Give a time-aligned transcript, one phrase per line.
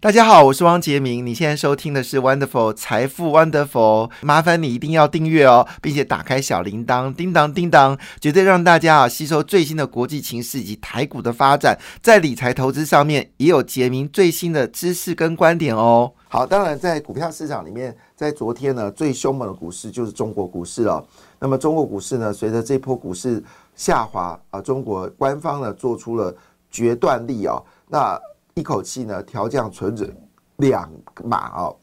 [0.00, 1.26] 大家好，我是汪杰明。
[1.26, 16.12] 你现在收听的是 Wonderful 财富 Wonderful，麻烦你一定要订阅哦，并且打开小铃铛，叮当叮当，绝对让大家啊吸收最新的国际情势以及台股的发展，在理财投资上面也有杰明最新的知识跟观点哦。
[16.28, 21.04] 好，当然在股票市场里面，在昨天呢最凶猛的股市就是中国股市了。
[21.40, 23.42] 那么中国股市呢，随着这波股市
[23.74, 26.32] 下滑啊，中国官方呢做出了
[26.70, 28.16] 决断力啊，那。
[28.58, 30.12] 一口气呢调降存准
[30.56, 30.90] 两
[31.22, 31.76] 码哦，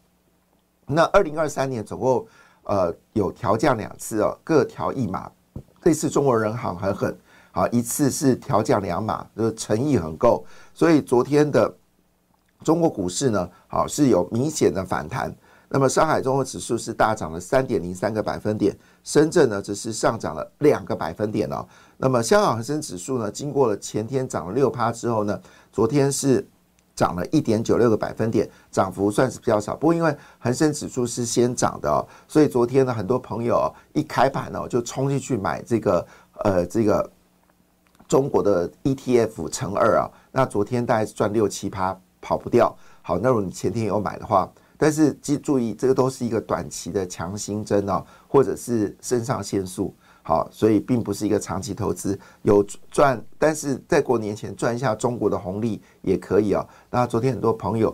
[0.86, 2.28] 那二零二三年总共
[2.64, 5.32] 呃有调降两次哦，各调一码。
[5.82, 7.18] 这次中国人行很狠，
[7.52, 10.44] 好一次是调降两码，就是诚意很够。
[10.74, 11.74] 所以昨天的
[12.62, 15.34] 中国股市呢，好是有明显的反弹。
[15.70, 21.66] 那么上海综合指数是大涨了三点零三个百分点，深圳呢只是上涨了两个百分点哦。
[21.96, 25.40] 那么香港恒生指数呢，经过了前天涨了六趴之后呢，
[25.72, 26.46] 昨天是。
[26.96, 29.76] 涨了一点九六个百分点，涨幅算是比较少。
[29.76, 36.08] 不过因为恒生指数是先涨的哦，所以昨天呢，很多朋友一开盘呢就冲进去买这个
[36.44, 37.12] 呃这个
[38.08, 40.10] 中国的 ETF 乘二啊。
[40.32, 42.76] 那昨天大概是赚六七趴，跑不掉。
[43.02, 49.94] 好，那如果你前天有买的话，但是记注意，这个都是一个短期的强心针哦，或者是肾上腺素。
[50.28, 56.66] 好，所以并不是一个长期投资，有赚，但是在过年前赚一下中国的红利也可以啊。
[56.90, 57.94] 那昨天很多朋友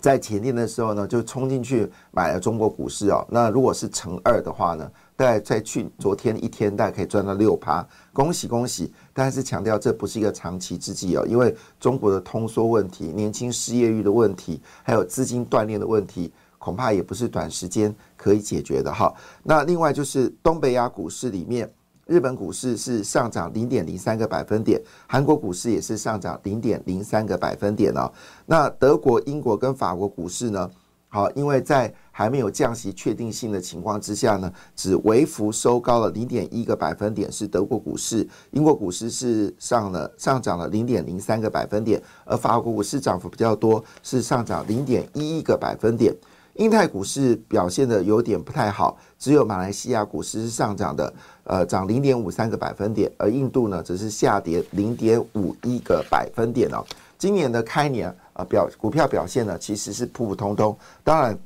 [0.00, 3.26] 在前天的时候呢，就冲进去买了中国股市哦。
[3.28, 8.92] 那如果是乘二的话呢，大概在去昨天一天大概可以赚到六趴，恭喜恭喜！
[9.12, 16.32] 但是强调这不是一个长期之计哦，因为中国的通缩问题、年轻失业率的问题，还有资金断裂的问题。
[16.62, 19.12] 恐怕也不是短时间可以解决的哈。
[19.42, 21.68] 那另外就是东北亚股市里面，
[22.06, 28.08] 日本股市是上涨零点零三个百分点，韩国股市也是上涨零点零三个百分点哦。
[28.46, 30.70] 那德国、英国跟法国股市呢？
[31.08, 46.16] 好，因为在还没有降息确定性的情况之下呢，只微幅收高了零点一个百分点，是德国股市；英国股市是上了上涨了零点零三个百分点，而法国股市涨幅比较多，是上涨零点一一个百分点。
[46.54, 51.14] 印太股市表现的有点不太好，只有马来西亚股市是上涨的，
[51.44, 56.84] 呃，涨零点五三个百分点，而印度呢则是下跌零点五一个百分点哦。
[57.16, 61.38] 今年的开年啊表股票表现呢其实是普普通通，当然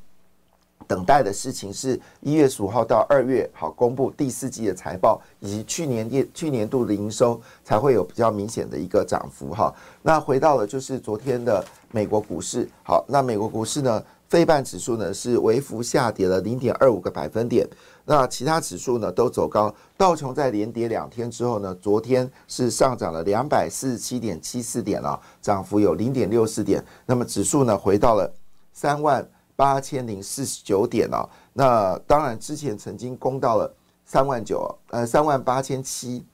[0.88, 9.72] 等待的事情是一月十五号到二月好公布第四季的财报以及去年业去年度的营收才会有比较明显的一个涨幅哈。
[10.02, 14.02] 那回到了就是昨天的美国股市，好，那美国股市呢？
[14.28, 17.68] 非半指数呢是微幅下跌了零点二五个百分点，
[18.04, 19.74] 那其他指数呢都走高。
[19.96, 26.84] 道琼在连跌两天之后呢，昨天是上涨了两百四十七点七四点啊，涨幅有零点六四点。
[27.06, 28.32] 那么指数呢回到了
[28.72, 31.28] 三万八千零四十九点啊。
[31.52, 33.72] 那当然之前曾经攻到了
[34.04, 36.24] 三万九，呃三万八千七。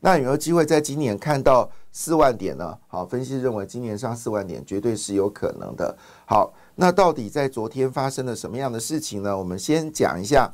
[0.00, 2.76] 那有没有机会在今年看到四万点呢？
[2.86, 5.96] 好，分析认为今年上四万点绝对是有可能的。
[6.24, 6.52] 好。
[6.78, 9.34] 那到底在昨天发生了什么样的事情呢？
[9.34, 10.46] 我们先讲一下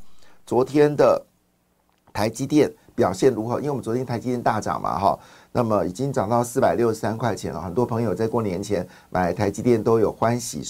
[0.46, 1.20] 昨天的
[2.12, 3.56] 台积电表现如何。
[3.58, 5.18] 因为我们昨天台积电大涨嘛，哈，
[5.50, 7.60] 那么已经涨到四百六十三块钱了。
[7.60, 10.62] 很多朋友在过年前买台积电都有欢喜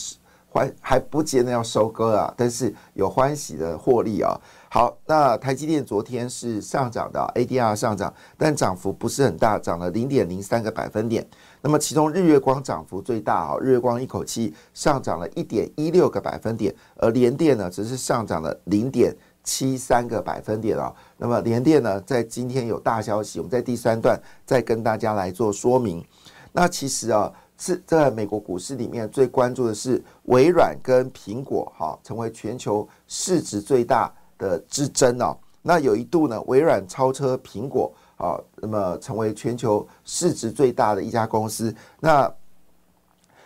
[0.48, 4.34] 欢还不见得要收割啊，但是有欢喜的获利啊。
[4.74, 11.28] 好，那台积电昨天是上涨的，ADR 上涨，但涨幅不是很大，涨了零点零三个百分点。
[11.60, 20.90] 那么其中日月光涨幅最大啊，日月光一口气上涨了一点一六个百分点，而联电呢只是上涨了零点七三个百分点啊。
[21.18, 26.02] 那么联电呢，在今天有大消息，我们在第三段再跟大家来做说明。
[26.50, 34.10] 那其实啊，是在美国股市里面最关注的是微软跟苹果哈，成为全球市值最大。
[34.38, 41.74] 的之争哦，那有一度呢，微软超车苹果啊，那么成为全球市值最大的一家公司。
[42.00, 42.32] 那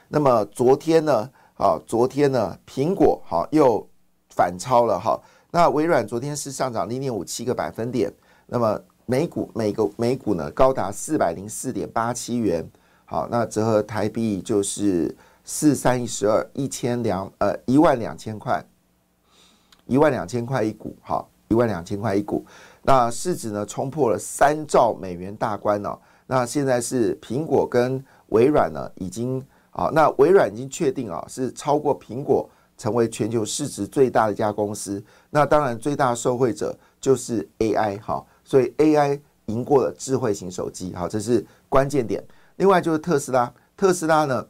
[0.08, 3.86] 那么昨天呢，啊，昨天呢，苹果好又
[4.30, 5.20] 反超了哈。
[5.50, 8.12] 那微软昨天是上涨零点五七个百分点，
[8.46, 12.68] 那么每股每个每股呢高达四百零四点八七元，
[13.04, 18.64] 好，那折合台币就是四三一十二一千两呃一万两千块。
[19.86, 22.44] 一万两千块一股，哈，一万两千块一股，
[22.82, 25.98] 那市值呢冲破了三兆美元大关哦。
[26.26, 29.40] 那现在是苹果跟微软呢，已经
[29.70, 35.02] 啊，那微软已经确定啊，是超过苹果成为全球市值最大的一家公司。
[35.30, 42.22] 那当然，最大受惠者就是 AI 哈，所以 AI 赢过了智慧型手机，好，这是关键点。
[42.56, 44.44] 另外就是特斯拉，特斯拉呢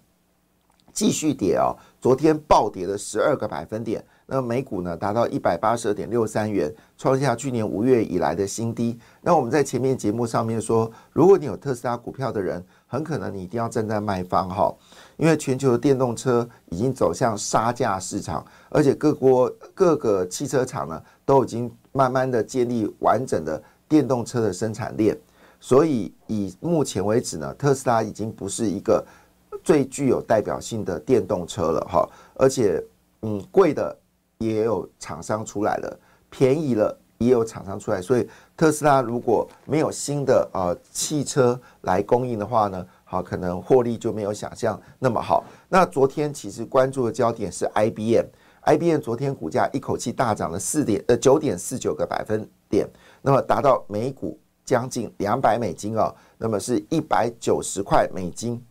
[0.95, 4.03] 继续跌啊，昨天暴跌了十二个百分点。
[4.29, 8.99] 那美股呢达到一百八十二点六三元，创下去年五月以来的新低。
[9.21, 14.75] 那我们在前面节目上面说，如果你有特斯拉股票的人，很可能你一定要站在卖方哈，
[15.17, 25.17] 因为全球的电动车已经走向杀价市场，而且各国各个汽车厂呢都已经慢慢的建立完整的电动车的生产链，
[25.61, 29.07] 所以以目前为止呢，特斯拉已经不是一个
[29.63, 32.83] 最具有代表性的电动车了哈，而且
[33.23, 33.97] 嗯贵的。
[34.39, 35.99] 也有厂商出来了，
[36.31, 45.45] 便宜了也有厂商出来，所以特斯拉如果没有新的呃汽车来供应的话呢，好可能获利就没有想象那么好。
[45.69, 52.87] 那昨天其实关注的焦点是 IBM，IBM 昨天股价一口气大涨了四点呃九点四九个百分点，
[53.23, 58.63] 那么达到每股将近两百美金哦，那么是一百九十块美金，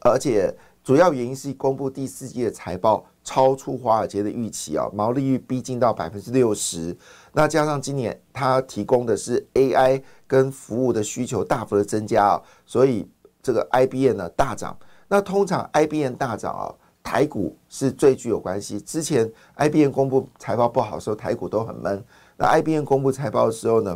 [0.00, 0.54] 而且
[0.88, 3.04] 主要原因是公布第四季的财报。
[3.22, 6.96] 超出华尔街的预期啊，毛利率逼近到百分之六十。
[7.34, 13.06] 那加上今年它提供的是 AI 跟服务的需求大幅的增加啊，所以
[13.42, 14.74] 这个 IBM 呢大涨。
[15.08, 18.80] 那通常 IBM 大涨啊，台股是最具有关系。
[18.80, 22.02] 之前 IBM 公布财报不好的时候，台股都很闷。
[22.38, 23.94] 那 IBM 公布财报的时候呢，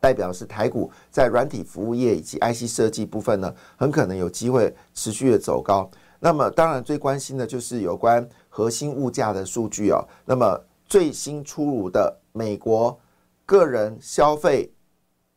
[0.00, 5.90] 代表是台股在软体服务业以及 IC 设计部分呢，很可能有机会持续的走高。
[6.20, 10.02] 那么，当然最关心的就是有关核心物价的数据啊。
[10.24, 12.98] 那么最新出炉的美国
[13.44, 14.72] 个人消费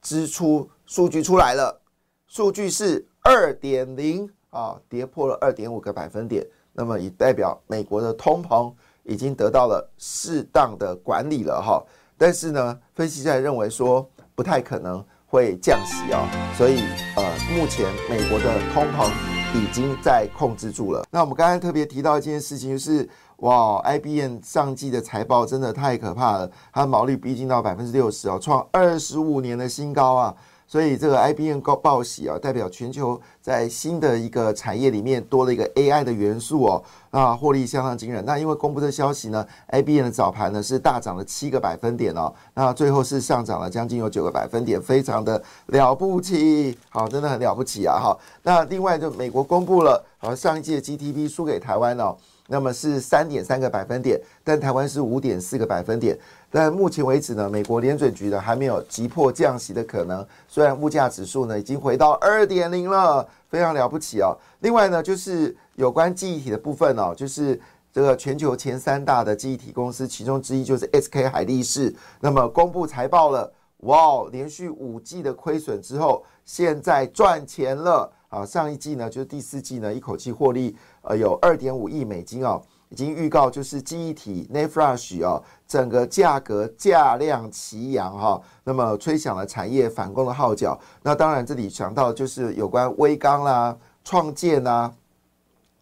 [0.01, 1.81] 支出数据出来了，
[2.27, 6.45] 数据是二点零啊，跌破了二点五个百分点。
[6.71, 8.73] 那么也代表美国的通膨
[9.03, 11.83] 已经得到了适当的管理了哈。
[12.17, 14.09] 但是呢，分析家认为说
[14.39, 16.25] 不太可能会降息啊，
[16.57, 16.79] 所以
[17.17, 19.11] 呃，目前美国的通膨。
[19.51, 21.03] 已经在控制住了。
[21.09, 30.35] 那我们刚才特别提到一件事情，就是哇，IBM 上季的财报真的太可怕了，它的毛利逼近到百分之六十哦，创二十五年的新高啊。
[30.67, 38.23] 所以这个 IBM 高报喜啊，代表全球在新的一个产业里面多了一个 AI 的元素哦，啊，获利相当惊人。
[38.25, 48.17] 那因为公布的消息呢，A B N 的早盘呢是大涨了七个百分点哦，那最后是上涨了将近有九个百分点，非常的了不起，好，真的很了不起啊，哈。
[48.43, 52.15] 那另外就美国公布了，好，上一季的 GTP 输给台湾哦。
[52.51, 56.17] 那么是三点三个百分点，但台湾是五点四个百分点。
[56.49, 60.25] 但目前为止呢，美国联准局呢还没有急迫降息的可能。
[60.47, 64.37] 虽然物价指数呢已经回到二点零了，非常了不起哦。
[64.59, 67.59] 另外呢，就是有关记忆体的部分哦，就是
[67.91, 71.93] 这个全球前三大的记忆体公司，其中之一就是 SK 海力士。
[72.21, 78.13] 那么公布财报了，哇，连续五季的亏损之后，现在赚钱了。
[78.29, 90.79] 啊，上一季呢，就是第四季呢，一口气获利，呃，有二点五亿美金哦，已经预告就是记忆体 n e f r a s h 哦，整个价格价量齐扬哈，那么吹响了产业反攻的号角。
[91.03, 94.91] 那当然这里想到就是有关微刚啦、创建啦，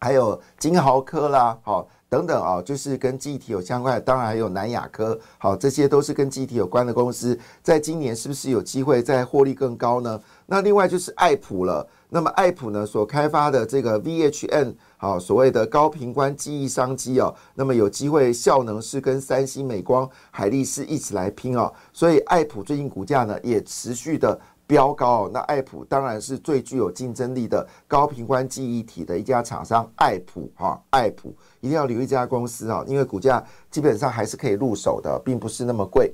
[0.00, 10.20] 还有金豪科啦，好等等啊，就是跟记忆体有相关的，当然还有南亚科，好，这些都是跟记忆体有关的公司，在今年是不是有机会再获利更高呢？
[10.50, 11.86] 那另外就是爱普了。
[12.08, 25.28] 那么爱普呢所开发的这个 VHN 好所谓的高频宽记忆商机哦，那么有机会效能是跟三星、美光、海力士一起来拼哦，所以爱普最近股价呢也持续的飙高。
[25.30, 36.10] 那爱普当然是最具有竞争力的高频宽记忆体的一家厂商，爱普哈，爱普一定要留意这家公司啊，因为股价基本上还是可以入手的，并不是那么贵。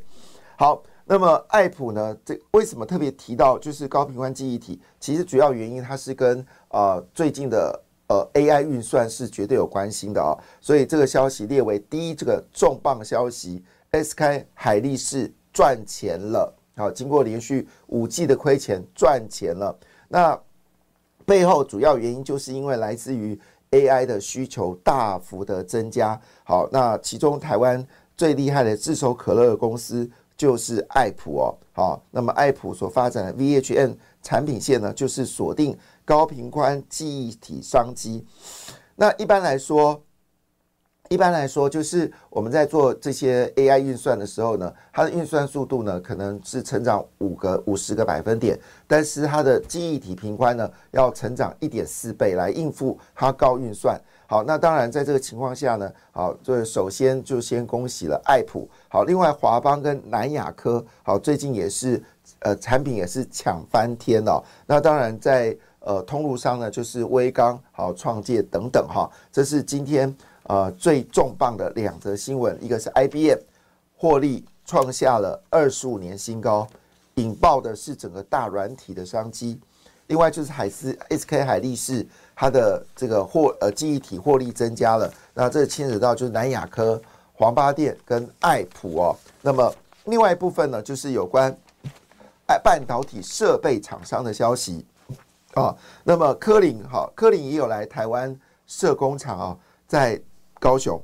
[0.59, 0.83] 好。
[1.07, 2.17] 那么爱普呢？
[2.25, 4.81] 这为什么特别提到就是高频宽记忆体？
[4.99, 10.33] 其实主要原因它是跟呃最近的呃 AI 运算是绝对有关系的啊，
[10.63, 19.79] 所以这个消息列为第一这个重磅消息，SK 海力士赚钱了，好，经过连续五季的亏钱赚钱了。
[20.09, 20.39] 那
[21.27, 23.39] 背后主要原因就是因为来自于
[23.73, 26.19] AI 的需求大幅的增加。
[26.45, 30.11] 好，那其中台湾最厉害的炙手可热的公司。
[30.37, 38.25] 就是爱普哦，好，那么爱普所发展的 VHN 产品线呢，就是锁定高频宽记忆体商机。
[38.97, 40.03] 那一般来说，
[41.15, 53.97] 一般来说，就是我们在做这些 AI 运算的时候呢，它的运算速度呢可能是成长五个、五十个百分点，但是它的记忆体频宽呢要成长一点四倍来应付它高运算。
[54.27, 58.69] 好，那当然在这个情况下呢，好，就首先就先恭喜了爱普。
[58.89, 62.03] 好，另外华邦跟南亚科，好，最近也是
[62.41, 64.43] 呃产品也是抢翻天哦。
[64.67, 70.13] 那当然在呃通路上呢，就是威刚、好创界等等哈，这是今天。
[70.45, 73.39] 呃，最重磅的两则新闻，一个是 IBM
[73.97, 76.69] 获利创下了二十五年新高，
[77.15, 79.59] 引爆的是整个大软体的商机；
[80.09, 87.01] 另外就是海思 SK 海力士它的这个获呃记忆体获利增加了，那这牵扯到就是南亚科、
[87.33, 89.17] 黄八店跟爱普哦。
[89.41, 89.75] 那么
[90.05, 91.51] 另外一部分呢，就是有关
[92.49, 94.85] 爱半导体设备厂商的消息
[95.55, 95.75] 啊。
[96.03, 99.59] 那么科林哈，科林也有来台湾设工厂啊，
[99.89, 100.21] 在。
[100.65, 100.99] 高雄，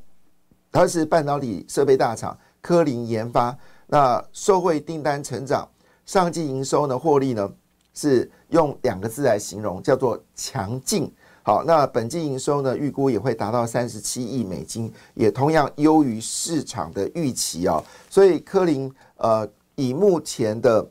[0.72, 3.54] 它是半导体设备大厂，科林研发。
[3.86, 5.68] 那受惠订单成长，
[6.06, 7.46] 上季营收呢，获利呢
[7.92, 11.12] 是用两个字来形容，叫做强劲。
[11.42, 17.84] 好，那本季营收呢，预估也会达到三十七亿美金，也同样优于市场的预期啊。
[18.08, 20.90] 所以科林呃，以目前的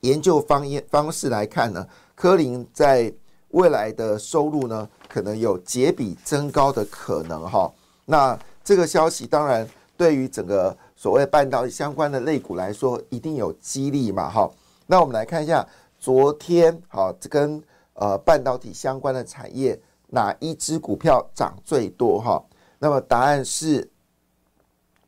[0.00, 3.10] 研究方方式来看呢，科林在
[3.50, 7.72] 未来的收入呢，可能有节比增高的可能哈。
[8.04, 14.50] 那这个消息当然对于整个所谓半导体相关的类股来说，一定有激励嘛，哈。
[14.86, 15.66] 那我们来看一下
[15.98, 17.62] 昨天，好，这跟
[17.94, 19.78] 呃半导体相关的产业
[20.08, 22.42] 哪一只股票涨最多哈？
[22.78, 23.90] 那么答案是，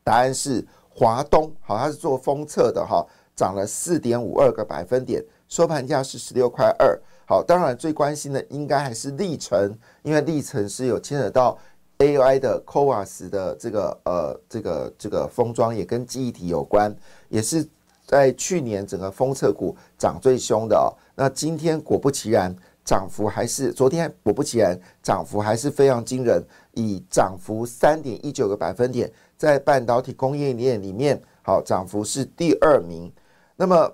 [0.03, 3.05] 答案是华东，好，它是做封测的哈，
[3.35, 6.99] 涨了四点五二个百分点，收盘价是十六块二。
[7.31, 9.73] 好，当然最关心的应该还是历程，
[10.03, 11.57] 因为历程是有牵扯到。
[11.99, 16.93] A I 的 c o a s 的这个呃这个这个封装也跟记忆体有关，
[17.29, 17.65] 也是
[18.05, 20.91] 在去年整个封测股涨最凶的哦。
[21.15, 33.09] 那今天果不其然，涨幅还是昨天果不其然涨幅还是非常惊人，以涨幅三点一九个百分点，在半导体供应链里面，好涨幅是第二名。
[33.55, 33.89] 那么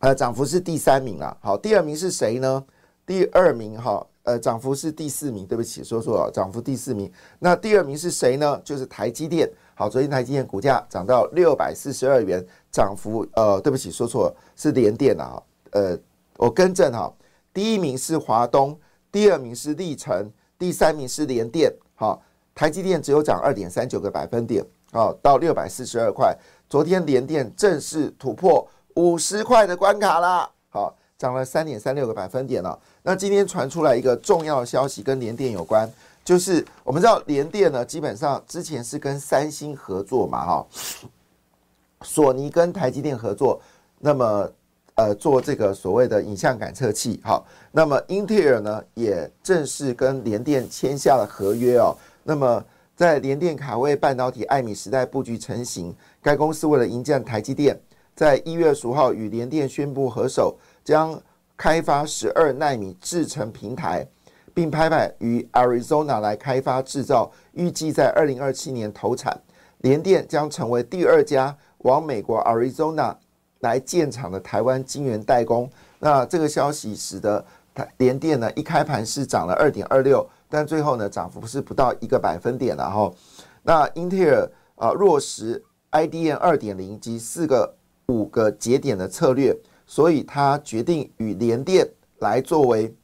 [0.00, 1.34] 呃涨幅是第三名啊。
[1.40, 2.62] 好，第二名是谁呢？
[3.06, 4.06] 第二名哈。
[4.22, 7.10] 呃，涨幅是第四名，对不起，说错了，涨幅第四名。
[7.38, 8.60] 那第二名是谁呢？
[8.62, 9.50] 就是台积电。
[9.74, 15.42] 好，昨天台积电股价涨到六百四十二元，涨幅呃，对不起，说错了，是联电啊。
[15.70, 15.98] 呃，
[16.36, 17.10] 我更正哈，
[17.54, 18.78] 第一名是华东，
[19.10, 21.72] 第二名是立成，第三名是联电。
[21.94, 22.22] 好，
[22.54, 26.36] 台积电只有涨二点三九个百分点，好，到六百四十二块。
[26.68, 28.68] 昨天联电正式突破
[29.00, 32.78] 五十块的关卡啦，好，涨了三点三六个百分点了。
[33.02, 35.90] 那今天传出来一个重要消息，跟联电有关，
[36.22, 40.66] 就是我们知道联电呢，基本上之前是跟三星合作嘛，哈，
[42.02, 43.58] 索尼跟台积电合作，
[43.98, 44.50] 那么
[44.96, 52.62] 呃做这个所谓的影像感测器，好，那么英特尔呢也正式跟联电签下了合约哦，那么
[52.94, 57.80] 在联电卡位半导体艾米时代布局成型，该公司为了迎战台积电，
[58.20, 61.18] 在一月十五号与联电宣布合手，将
[61.56, 64.06] 开发十二纳米制程平台，
[64.52, 69.40] 并拍板于 Arizona 来开发制造，预计在二零二七年投产。
[69.78, 73.16] 联电将成为第二家往美国 Arizona
[73.60, 75.70] 来建厂的台湾晶圆代工。
[75.98, 77.42] 那这个消息使得
[77.74, 83.10] 台联电呢一开盘是涨了二点二六，但最后呢涨幅是不到一个百分点了哈。
[83.62, 87.76] 那英特尔啊落实 IDM 二点零及四个
[88.10, 89.56] 五个节点的策略。
[89.86, 91.84] 所以他决定与联电
[92.20, 92.94] 来作为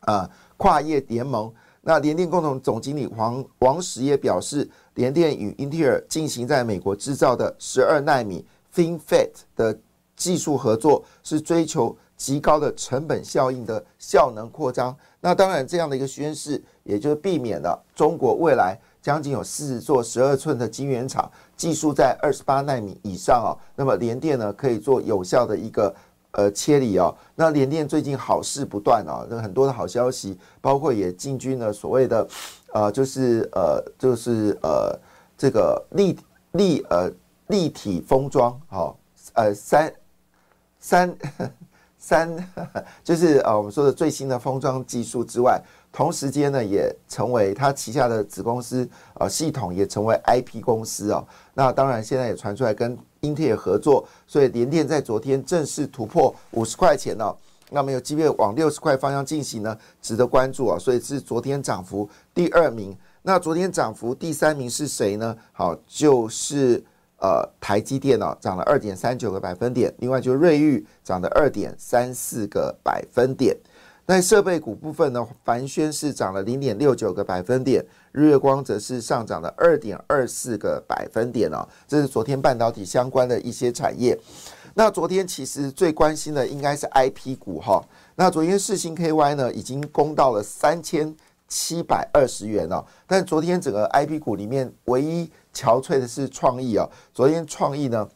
[0.00, 1.52] 啊跨业联盟。
[1.82, 8.42] 那联电共同总经理黄王石也表示，联电与英特尔进行在美国制造的十二纳米
[8.74, 9.78] FinFET 的
[10.16, 14.96] 技术合作，是追求极高的成本效应的效能扩张。
[15.20, 21.30] 那当然，这样的一个宣示，也就避免了中国未来将近有四十座十二寸的晶圆厂。
[21.56, 25.94] 技术在二十八纳米以上啊，那么联电呢可以做有效的一个
[26.32, 27.16] 呃切理哦。
[27.34, 32.28] 那联电最近好事不断啊，那很多的好消息，包括也进军了所谓的
[32.74, 34.94] 呃就是呃就是呃
[35.38, 36.18] 这个立
[36.52, 37.10] 立呃
[37.46, 38.94] 立体封装哦
[39.32, 39.90] 呃三
[40.78, 41.16] 三
[41.98, 42.50] 三
[43.02, 45.58] 就是呃我们说的最新的封装技术之外。
[45.90, 51.26] 同时间呢，也成为他旗下的子公司，呃，系统也成为 IP 公司哦。
[51.54, 57.34] 那当然，现在也传出来跟英特尔合作，所以联电在昨天正式突破五十块钱哦。
[57.70, 60.78] 那么有机会往六十块方向进行呢，值得关注啊。
[60.78, 62.96] 所以是昨天涨幅第二名。
[63.22, 65.36] 那昨天涨幅第三名是谁呢？
[65.52, 66.82] 好，就是
[67.18, 69.92] 呃台积电哦，涨了二点三九个百分点。
[69.98, 73.56] 另外就瑞昱涨了二点三四个百分点。
[74.10, 81.68] 那设备股部分呢，凡轩是涨了零点六九个百分点，日月光则是上涨了二点二四个百分点哦。
[81.86, 84.18] 这是昨天半导体相关的一些产业。
[84.72, 87.84] 那昨天其实最关心的应该是 I P 股哈。
[88.14, 91.14] 那昨天世星 K Y 呢，已经攻到了三千
[91.46, 92.82] 七百二十元了。
[93.06, 96.88] 但昨天整个 I P 股里面唯一憔悴的是创意啊。
[97.12, 98.08] 昨天创意呢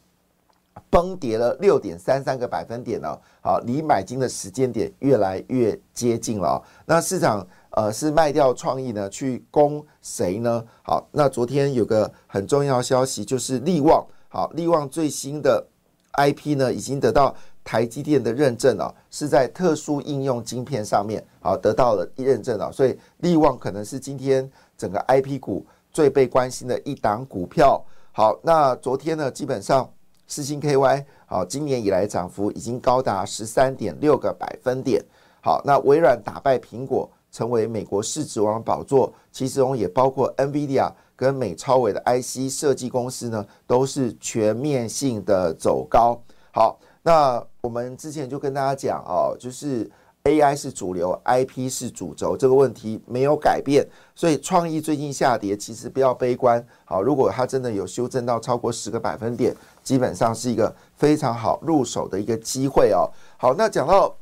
[0.91, 3.19] 崩跌了六点三三个百分点呢。
[3.43, 6.63] 好，离买金的时间点越来越接近了。
[6.87, 10.65] 那市场呃是卖掉创意呢，去攻谁呢？
[10.83, 14.07] 好，那昨天有个很重要消息就是利旺。
[14.29, 15.67] 好，利旺最新的。
[16.15, 27.83] IP 呢已经得到台积电的认证了，是在特殊应用晶片上面好得到了认证了，所以利旺可能是今天整个 IP 股最被关心的一档股票。
[28.13, 29.91] 好，那昨天呢基本上
[30.35, 35.05] 四星 KY 好，今年以来涨幅已经高达十三点六个百分点。
[35.43, 40.91] 好，那微软打败苹果，成为美国市值王宝座，其中也包括 NVIDIA。
[41.15, 46.19] 跟美超伟的 IC 设计公司呢，都是全面性的走高。
[46.51, 49.89] 好，那我们之前就跟大家讲哦，就是
[50.25, 53.87] AI 是主流，IP 是主轴，这个问题没有改变。
[54.17, 56.65] 所以创意最近下跌，其实不要悲观。
[56.85, 63.11] 好，如果它真的有修正到超过十个百分点，基本上是一个非常好入手的一个机会哦。
[63.37, 64.15] 好，那讲到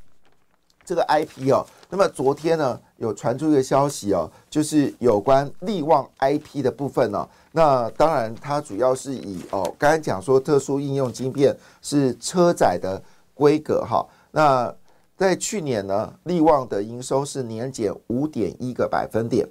[0.84, 1.66] 这个 IP 哦。
[1.88, 7.28] 那么昨天呢，有传出一个消息哦，就是有关力旺 IP 的部分呢。
[7.52, 13.02] 那当然，它主要是以哦，刚才讲说特殊应用晶片是车载的
[13.34, 14.06] 规格哈。
[14.30, 14.72] 那
[15.16, 19.46] 在去年呢，力旺的营收是年减五点一个百分点。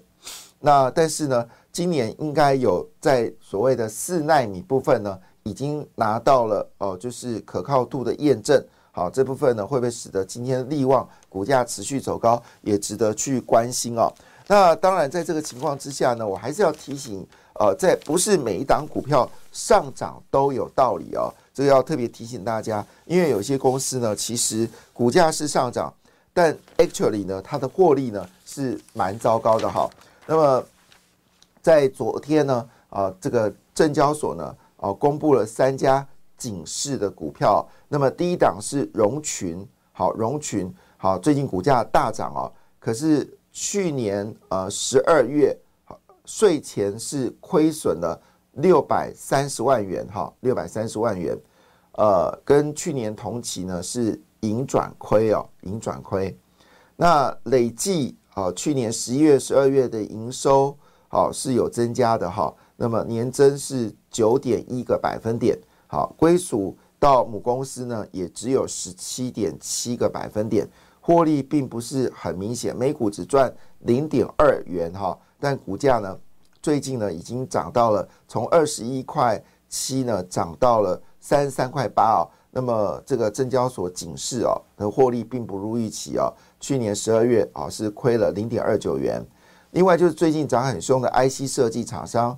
[0.61, 8.63] 那但是呢，今年应该有在所谓的四纳米部分呢，已经拿到了哦，就是可靠度的验证。
[8.91, 14.11] 好，这部分呢会不会使得今天利旺股价持续走高，也值得去关心哦。
[14.47, 17.25] 那当然，在这个情况之下呢，我还是要提醒，
[17.59, 21.31] 呃，在不是每一档股票上涨都有道理哦。
[21.53, 25.93] 这个要特别提醒大家，因为有些公司呢，其实股价是上涨，
[26.33, 29.87] 但 actually 呢，它的获利呢是蛮糟糕的哈。
[30.25, 30.63] 那么
[31.61, 36.07] 在昨天呢，啊，这个证交所呢，啊，公布了三家。
[36.39, 45.53] 警示的股票，那么第一档是融群，好，融群好，最近股价大涨哦，可是去年呃十二月
[46.23, 48.17] 税前是亏损了
[48.53, 51.37] 六百三十万元哈，六百三十万元，
[51.97, 56.33] 呃，跟去年同期呢是盈转亏哦，盈转亏，
[56.95, 60.73] 那累计啊，去年十一月、十二月的营收
[61.09, 65.57] 好是有增加的哈，那么年增是九点一个百分点。
[65.87, 70.67] 好，归属到母公司呢，也只有十七点七个百分点，
[71.01, 76.15] 获利并不是很明显，每股只赚零点二元哈，但股价呢，
[76.61, 89.25] 最近呢已经涨到了从二十一块七呢涨到了三十三块八哦，那么这个证交所警示哦，的获利并不如预期哦，去年十二月啊是亏了零点二九元，
[89.71, 92.37] 另外就是最近涨很凶的 IC 设计厂商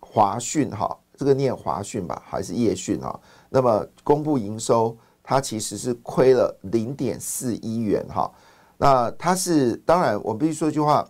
[0.00, 0.98] 华讯哈。
[1.20, 3.20] 这个念华讯吧，还是夜讯啊？
[3.50, 8.32] 那么公布营收，它其实是亏了零点四一元哈。
[8.78, 11.06] 那它是当然，我必须说一句话，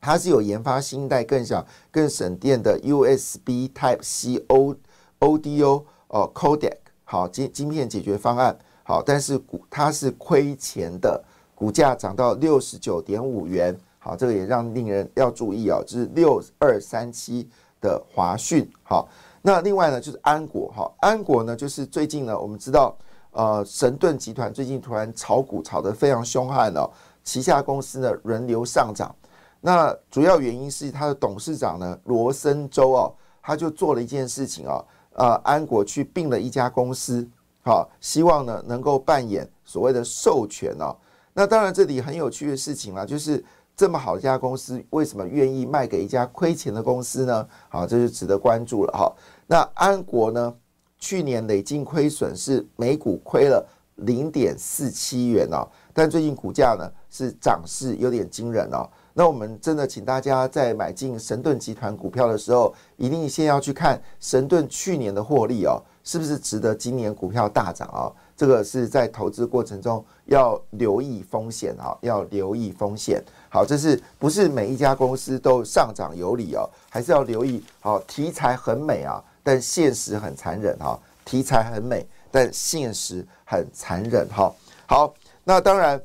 [0.00, 4.74] 它是有研发新一代更小、更省电的 USB Type C O
[5.20, 11.22] ODO 哦 Codec 好晶晶片解决方案好，但是股它是亏钱的，
[11.54, 17.46] 股价涨到六十九点五元好，这个也让令人要注意啊，就是六二三七。
[17.80, 19.08] 的华讯，好，
[19.42, 22.96] 那另外呢就是安国，哈，安国呢就是最近呢，我们知道，
[23.30, 26.90] 呃，神盾集团最近突然炒股炒得非常凶悍哦，
[27.22, 29.14] 旗下公司呢轮流上涨，
[29.60, 37.26] 那主要原因是他的董事长呢罗森州哦，他就做了一件事情哦，呃，安国去并了一家公司，
[37.62, 40.96] 好，希望呢能够扮演所谓的授权哦，
[41.32, 43.44] 那当然这里很有趣的事情啦，就是。
[43.78, 47.48] 这么好的一家公司，为什么愿意卖给一家亏钱的公司呢？
[47.68, 49.12] 好，这就值得关注了哈。
[49.46, 50.52] 那安国呢？
[50.98, 53.64] 去年累计亏损是每股亏了
[53.94, 58.84] 零点四七元哦，但最近股价呢是涨势有点惊人哦。
[59.14, 68.10] 那我们真的请大家在买进神盾集团股票的时候，一定先要去看神盾去年的获利哦，是不是值得今年股票大涨啊？
[68.36, 73.22] 这个是在投资过程中要留意风险啊，要留意风险。
[73.50, 76.68] 好，这是不是每一家公司都上涨有理哦？
[76.90, 77.64] 还是要留意。
[77.80, 80.98] 好，题材很美啊，但现实很残忍哈。
[81.24, 84.50] 题材很美，但现实很残忍哈。
[84.86, 85.12] 好，
[85.44, 86.00] 那当然，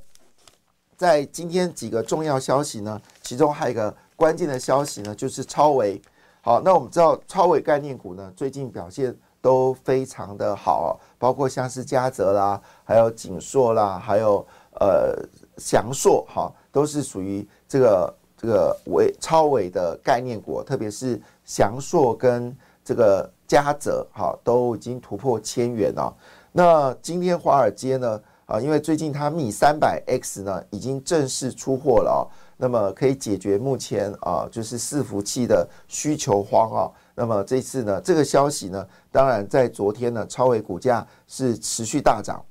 [0.97, 6.01] 在今天几个重要消息呢，其中还有一个关键的消息呢，就是超维。
[6.41, 14.45] 好，那我们知道超维概念股呢，最近表现都非常的好，包括像是嘉泽啦，还有锦硕啦，还有
[14.81, 15.15] 呃
[15.57, 26.15] 祥硕哈，都是属于这个这个维超维的概念股，特别是祥硕跟这个嘉泽哈，都已经突破千元了。
[26.51, 32.21] 那今天华尔街呢啊，因为最近它米三百 X 呢已经正式出货了啊。
[32.55, 36.91] 那么可以解决目前啊，就是伺服器的需求荒啊。
[37.15, 42.41] 那么这次呢，这个消息呢，当然在昨天呢，超微股价是持续大涨，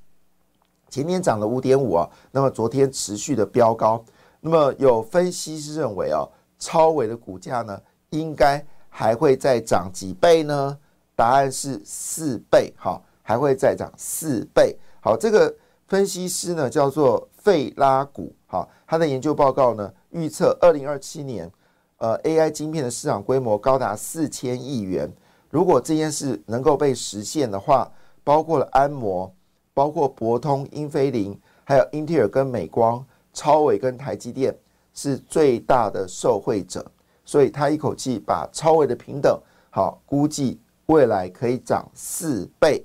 [0.93, 4.05] 前天涨了五点五啊，那么昨天持续的飙高。
[4.43, 6.21] 那么有分析师认为啊，
[6.59, 10.77] 超微的股价呢，应该还会再涨几倍呢？
[11.17, 14.77] 答案是四倍，哈，还会再涨四倍。
[15.01, 15.55] 好，这个
[15.87, 18.31] 分析师呢叫做费拉股。
[18.47, 21.51] 好，他的研究报告呢预测，二零二七年，
[21.97, 25.11] 呃，AI 晶片的市场规模高达四千亿元。
[25.49, 27.91] 如果这件事能够被实现的话，
[28.23, 29.35] 包括了安摩、
[29.75, 34.57] 包括博通、英飞凌，还有英特尔跟美光、超伟跟台积电
[34.95, 36.85] 是最大的受惠者。
[37.25, 42.85] 所以他一口气把超伟的平等，好，估计未来可以涨四倍。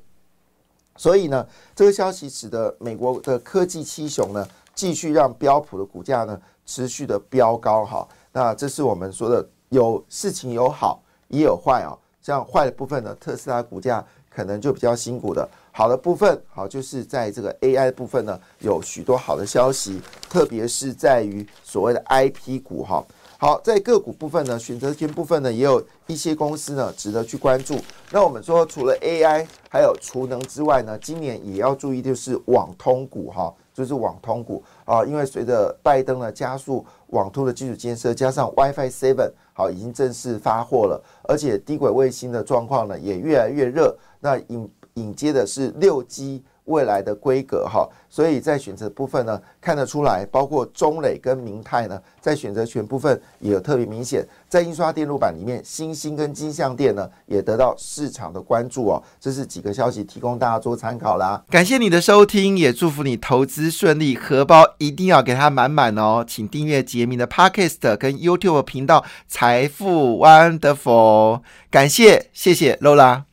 [0.95, 4.47] 所以呢，这个消息使得美国的科技七雄呢。
[4.77, 23.05] 继续让标普的股价呢持续的飙高哈，那这是我们说的有事情有好也有坏啊，像坏的部分呢，特斯拉股价可能就比较辛苦的，好的部分好就是在这个 AI 部分呢有许多好的消息，特别是在于所谓的 IP 股哈。
[23.37, 27.77] 好，在个股部分呢，选择权部分呢也有一些公司呢值得去关注。
[28.09, 33.53] 那我们说除了 AI 还有储能之外呢，今年也要注意就是网通股哈。
[33.71, 46.43] 就是网通股啊，因为随着拜登呢加速网通的基础建设，加上 WiFi Seven 好已经正式发货了，而且低轨卫星的状况呢也越来越热，那引引接的是六 G。
[46.67, 54.27] 未来的规格哈，所以在选择部分呢看得出来，包括中磊跟明泰呢，在选择权部分也有特别明显。
[54.49, 59.01] 在印刷电路板里面，新兴跟金相电呢也得到市场的关注哦。
[59.17, 61.41] 这是几个消息提供大家做参考啦。
[61.49, 66.25] 感谢你的收听，也祝福你投资顺利，荷包一定要给它满满哦。
[66.27, 71.39] 请订阅杰明的 Podcast 跟 YouTube 频道财富 Wonderful，
[71.71, 73.26] 感谢谢谢 Lola。